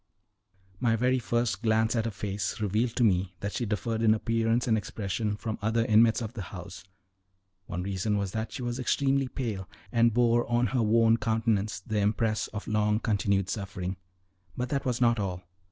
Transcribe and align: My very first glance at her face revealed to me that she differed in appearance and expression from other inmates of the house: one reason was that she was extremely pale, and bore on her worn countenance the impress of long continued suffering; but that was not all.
My 0.79 0.95
very 0.95 1.19
first 1.19 1.61
glance 1.61 1.95
at 1.95 2.05
her 2.05 2.09
face 2.09 2.59
revealed 2.59 2.95
to 2.95 3.03
me 3.03 3.35
that 3.41 3.53
she 3.53 3.67
differed 3.67 4.01
in 4.01 4.15
appearance 4.15 4.65
and 4.65 4.75
expression 4.75 5.37
from 5.37 5.59
other 5.61 5.85
inmates 5.85 6.23
of 6.23 6.33
the 6.33 6.41
house: 6.41 6.83
one 7.67 7.83
reason 7.83 8.17
was 8.17 8.31
that 8.31 8.51
she 8.51 8.63
was 8.63 8.79
extremely 8.79 9.27
pale, 9.27 9.69
and 9.91 10.11
bore 10.11 10.51
on 10.51 10.65
her 10.73 10.81
worn 10.81 11.17
countenance 11.17 11.81
the 11.81 11.99
impress 11.99 12.47
of 12.47 12.67
long 12.67 12.99
continued 12.99 13.47
suffering; 13.47 13.95
but 14.57 14.69
that 14.69 14.85
was 14.85 15.01
not 15.01 15.19
all. 15.19 15.43